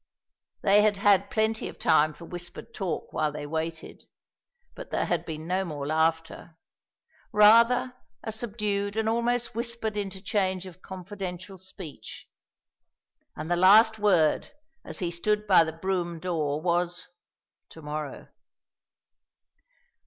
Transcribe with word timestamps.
They 0.63 0.81
had 0.81 0.97
had 0.97 1.29
plenty 1.29 1.69
of 1.69 1.77
time 1.77 2.15
for 2.15 2.25
whispered 2.25 2.73
talk 2.73 3.13
while 3.13 3.31
they 3.31 3.45
waited, 3.45 4.05
but 4.73 4.89
there 4.89 5.05
had 5.05 5.25
been 5.25 5.45
no 5.45 5.63
more 5.63 5.85
laughter, 5.85 6.57
rather 7.31 7.95
a 8.23 8.31
subdued 8.31 8.95
and 8.97 9.07
almost 9.07 9.53
whispered 9.53 9.95
interchange 9.95 10.65
of 10.65 10.81
confidential 10.81 11.59
speech; 11.59 12.27
and 13.35 13.51
the 13.51 13.55
last 13.55 13.99
word 13.99 14.49
as 14.83 14.97
he 14.97 15.11
stood 15.11 15.45
by 15.45 15.63
the 15.63 15.71
brougham 15.71 16.19
door 16.19 16.59
was 16.59 17.07
"to 17.69 17.83
morrow." 17.83 18.29